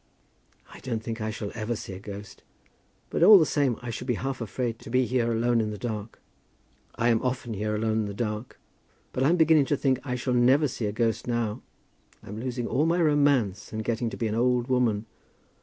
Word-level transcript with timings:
"I 0.73 0.79
don't 0.79 1.03
think 1.03 1.21
I 1.21 1.29
shall 1.29 1.51
ever 1.53 1.75
see 1.75 1.93
a 1.93 1.99
ghost; 1.99 2.41
but 3.11 3.21
all 3.21 3.37
the 3.37 3.45
same 3.45 3.77
I 3.83 3.91
should 3.91 4.07
be 4.07 4.15
half 4.15 4.41
afraid 4.41 4.79
to 4.79 4.89
be 4.89 5.05
here 5.05 5.31
alone 5.31 5.61
in 5.61 5.69
the 5.69 5.77
dark." 5.77 6.19
"I 6.95 7.09
am 7.09 7.21
often 7.21 7.53
here 7.53 7.75
alone 7.75 7.99
in 7.99 8.05
the 8.05 8.15
dark, 8.15 8.59
but 9.13 9.21
I 9.23 9.29
am 9.29 9.37
beginning 9.37 9.65
to 9.65 9.77
think 9.77 9.99
I 10.03 10.15
shall 10.15 10.33
never 10.33 10.67
see 10.67 10.87
a 10.87 10.91
ghost 10.91 11.27
now. 11.27 11.61
I 12.23 12.29
am 12.29 12.39
losing 12.39 12.65
all 12.65 12.87
my 12.87 12.99
romance, 12.99 13.71
and 13.71 13.83
getting 13.83 14.09
to 14.09 14.17
be 14.17 14.25
an 14.25 14.33
old 14.33 14.69
woman. 14.69 15.05